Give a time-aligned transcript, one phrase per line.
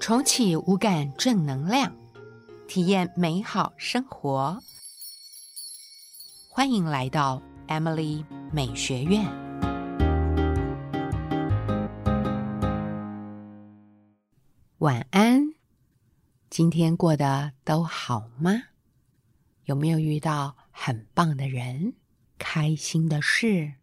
[0.00, 1.94] 重启无感正能量，
[2.66, 4.58] 体验美好生活。
[6.48, 9.22] 欢迎来到 Emily 美学院。
[14.78, 15.52] 晚安，
[16.48, 18.52] 今天过得都好吗？
[19.64, 21.92] 有没有遇到很棒的人、
[22.38, 23.74] 开心的事？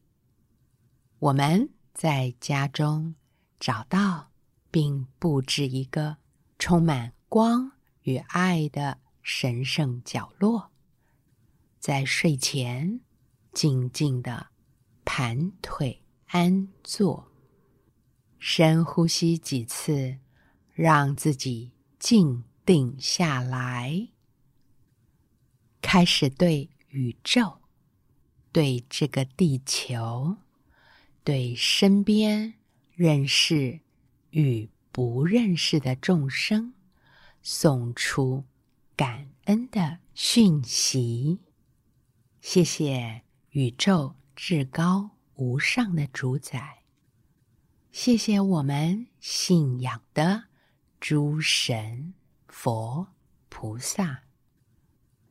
[1.20, 3.14] 我们在家中
[3.60, 4.27] 找到。
[4.78, 6.18] 并布置一个
[6.60, 7.72] 充满光
[8.04, 10.70] 与爱的神圣角落，
[11.80, 13.00] 在睡前
[13.52, 14.50] 静静的
[15.04, 17.32] 盘腿安坐，
[18.38, 20.20] 深呼吸几次，
[20.76, 24.10] 让自己静定下来，
[25.82, 27.62] 开始对宇宙、
[28.52, 30.38] 对这个地球、
[31.24, 32.54] 对身边
[32.94, 33.80] 认识。
[34.38, 36.76] 与不认识的众生
[37.42, 38.44] 送出
[38.96, 41.40] 感恩的讯息。
[42.40, 46.84] 谢谢宇宙至高无上的主宰，
[47.92, 50.44] 谢谢我们信仰的
[51.00, 52.14] 诸神
[52.48, 53.08] 佛
[53.50, 54.22] 菩萨，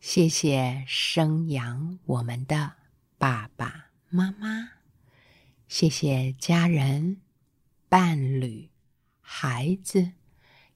[0.01, 2.73] 谢谢生养我们的
[3.19, 4.71] 爸爸妈妈，
[5.69, 7.21] 谢谢家人
[7.89, 8.69] 伴侣。
[9.29, 10.13] 孩子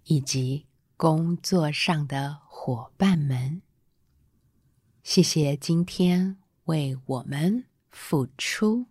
[0.06, 3.62] 以及工作上的伙伴们，
[5.04, 8.86] 谢谢今天为我们付出、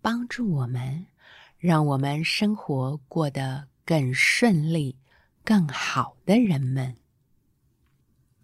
[0.00, 1.06] 帮助我们、
[1.58, 4.98] 让我们生活过得更顺利、
[5.44, 6.96] 更好的人们。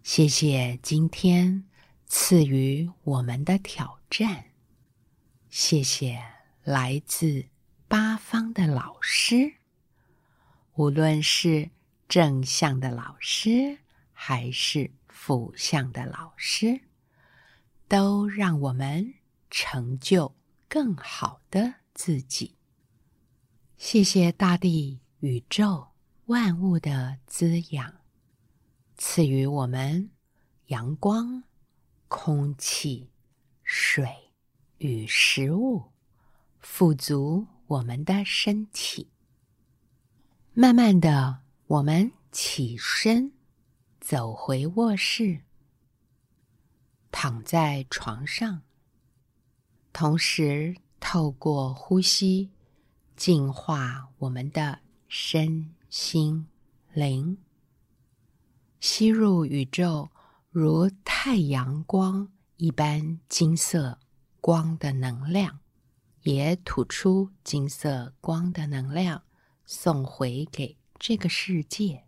[0.01, 1.65] 谢谢今天
[2.07, 4.45] 赐予我们的挑战。
[5.49, 6.23] 谢谢
[6.63, 7.45] 来自
[7.89, 9.58] 八方的老师。
[10.79, 11.71] 无论是
[12.07, 13.79] 正向的老师，
[14.13, 16.79] 还是负向的老师，
[17.89, 19.15] 都让我们
[19.49, 20.33] 成就
[20.69, 22.55] 更好的自己。
[23.75, 25.89] 谢谢大地、宇宙
[26.27, 27.95] 万物的滋养，
[28.95, 30.09] 赐予我们
[30.67, 31.43] 阳光、
[32.07, 33.09] 空气、
[33.65, 34.07] 水
[34.77, 35.91] 与食物，
[36.61, 39.09] 富足我们的身体。
[40.61, 43.31] 慢慢的，我们起身，
[44.01, 45.39] 走回卧室，
[47.13, 48.61] 躺在床上，
[49.93, 52.49] 同时透过呼吸
[53.15, 56.45] 净化我们的身心
[56.91, 57.37] 灵，
[58.81, 60.09] 吸入宇宙
[60.49, 62.27] 如太阳光
[62.57, 63.97] 一般金色
[64.41, 65.59] 光的能量，
[66.23, 69.23] 也吐出金色光的能量。
[69.71, 72.03] 送回给这个世界。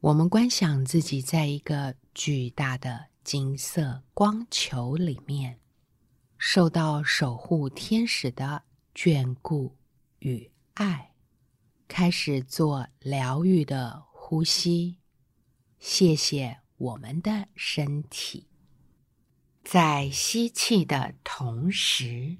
[0.00, 5.58] 我们观想自己在一个巨大的金色光球里面，
[6.36, 8.64] 受到守护天使的
[8.94, 9.78] 眷顾
[10.18, 11.14] 与爱，
[11.88, 14.98] 开始做疗愈的呼吸。
[15.78, 18.46] 谢谢我们的身体，
[19.64, 22.36] 在吸气的同时，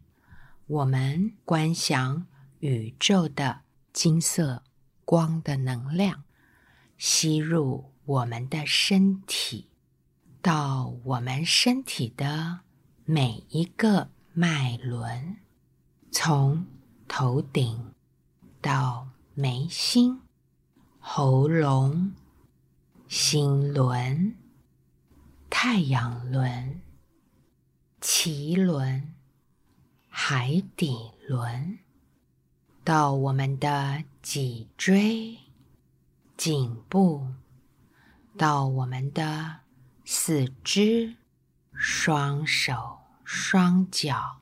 [0.67, 2.27] 我们观想
[2.59, 3.63] 宇宙的。
[4.01, 4.63] 金色
[5.05, 6.23] 光的能量
[6.97, 9.69] 吸入我们的身体，
[10.41, 12.61] 到我们身体的
[13.05, 15.39] 每一个脉轮，
[16.13, 16.65] 从
[17.09, 17.93] 头顶
[18.63, 20.21] 到眉心、
[21.01, 22.15] 喉咙、
[23.09, 24.37] 心轮、
[25.51, 26.81] 太阳轮、
[28.01, 29.13] 脐轮、
[30.09, 31.81] 海底轮。
[32.89, 35.37] 到我们的脊椎、
[36.39, 37.35] 颈部，
[38.39, 39.61] 到我们的
[40.07, 41.17] 四肢、
[41.75, 44.41] 双手、双脚，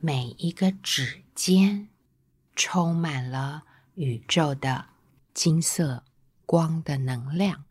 [0.00, 1.88] 每一个指尖，
[2.54, 3.62] 充满了
[3.94, 4.88] 宇宙的
[5.32, 6.04] 金色
[6.44, 7.64] 光的能量。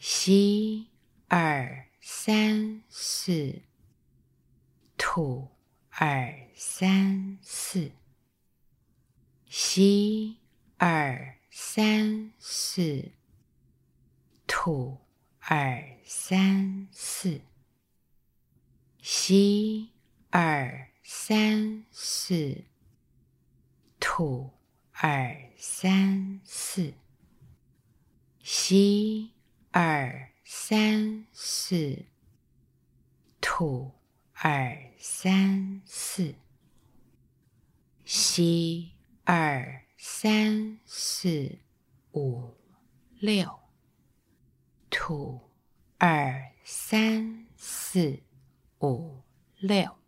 [0.00, 0.88] 吸
[1.28, 3.62] 二三四，
[4.98, 5.52] 吐
[5.90, 7.92] 二三四。
[9.48, 10.38] 吸
[10.76, 13.12] 二三四，
[14.46, 14.98] 吐
[15.38, 17.40] 二三四。
[19.00, 19.92] 吸
[20.30, 22.64] 二三四，
[24.00, 24.50] 吐
[24.90, 26.92] 二三四。
[28.42, 29.30] 吸
[29.70, 32.04] 二三四，
[33.40, 33.92] 吐
[34.32, 36.34] 二三四。
[38.04, 38.95] 吸。
[39.28, 41.58] 二三四
[42.12, 42.54] 五
[43.18, 43.58] 六，
[44.88, 45.40] 吐
[45.98, 48.22] 二三四
[48.78, 49.20] 五
[49.58, 49.98] 六，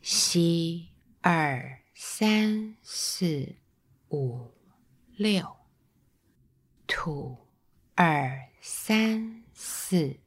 [0.00, 0.88] 吸
[1.20, 3.54] 二三四
[4.08, 4.50] 五
[5.14, 5.54] 六，
[6.86, 7.36] 吐
[7.94, 10.20] 二三四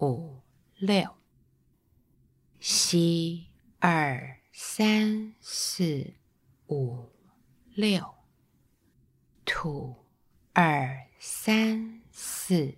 [0.00, 0.40] 五
[0.76, 1.14] 六，
[2.58, 3.46] 吸
[3.78, 6.14] 二三四
[6.68, 7.10] 五
[7.74, 8.16] 六。
[9.48, 9.94] 吐
[10.52, 12.74] 二三四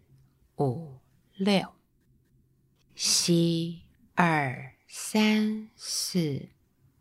[0.58, 0.98] 五
[1.34, 1.66] 六，
[2.94, 3.82] 吸
[4.14, 6.50] 二三四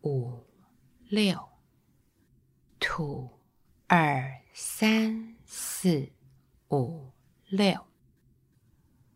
[0.04, 0.46] 五
[1.10, 1.50] 六，
[2.80, 3.30] 吐
[3.88, 6.10] 二三四
[6.70, 7.12] 五
[7.50, 7.86] 六，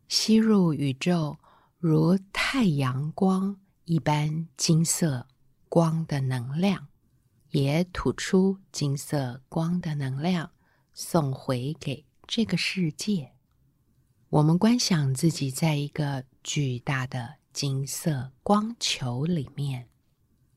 [0.09, 1.39] 吸入宇宙
[1.79, 5.25] 如太阳光一般金色
[5.69, 6.90] 光的能量。
[7.51, 10.51] 也吐出金色光的能量，
[10.93, 13.33] 送回给这个世界。
[14.29, 19.89] 我们观想自己在一个巨大的金色光球里面，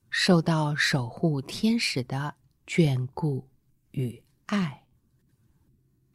[0.08, 2.36] 受到守护天使的
[2.66, 3.48] 眷顾
[3.90, 4.84] 与爱。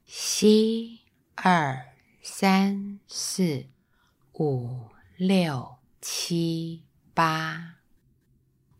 [0.05, 1.01] 吸
[1.35, 3.67] 二三四
[4.33, 4.87] 五
[5.17, 7.79] 六七八，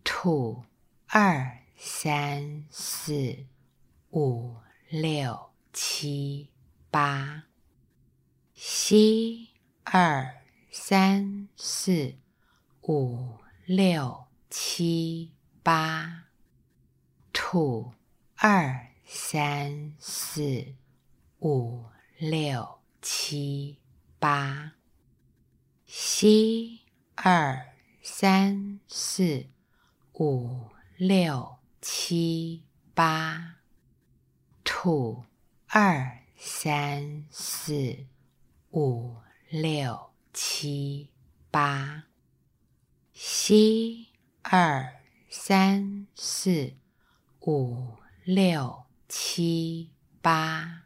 [0.05, 0.63] 吐
[1.07, 1.59] 二。
[1.81, 3.45] 三四
[4.11, 4.57] 五
[4.89, 6.49] 六七
[6.91, 7.45] 八，
[8.53, 9.47] 吸
[9.85, 12.15] 二三四
[12.81, 15.31] 五六七
[15.63, 16.25] 八，
[17.31, 17.93] 吐
[18.35, 20.75] 二三四
[21.39, 21.85] 五
[22.17, 23.77] 六七
[24.19, 24.73] 八，
[25.85, 26.81] 吸
[27.15, 29.47] 二三四
[30.15, 30.67] 五
[30.97, 31.58] 六。
[31.81, 33.55] 七八，
[34.63, 35.23] 吐
[35.67, 38.05] 二三四
[38.71, 39.15] 五
[39.49, 41.09] 六七
[41.49, 42.03] 八，
[43.13, 44.09] 吸
[44.41, 46.73] 二三四
[47.41, 47.95] 五
[48.25, 49.91] 六七
[50.21, 50.83] 八，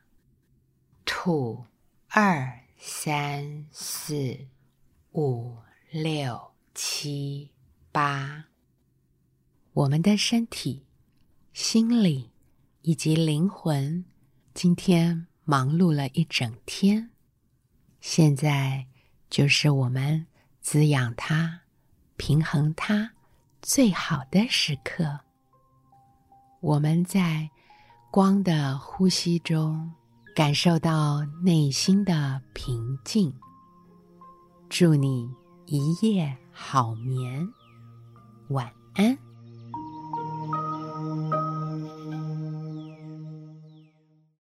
[1.05, 1.65] 吐
[2.09, 4.47] 二三四
[5.13, 5.57] 五
[5.89, 7.51] 六七
[7.91, 8.45] 八。
[9.73, 10.85] 我们的身体、
[11.51, 12.29] 心理
[12.83, 14.05] 以及灵魂，
[14.53, 17.09] 今天忙碌了一整天，
[17.99, 18.85] 现在
[19.31, 20.27] 就是我们
[20.61, 21.61] 滋养它、
[22.17, 23.13] 平衡它
[23.63, 25.21] 最好的时刻。
[26.61, 27.49] 我们在
[28.11, 29.91] 光的呼吸中，
[30.35, 33.33] 感受到内心的平静。
[34.69, 35.27] 祝你
[35.65, 37.51] 一夜好眠，
[38.49, 39.17] 晚安。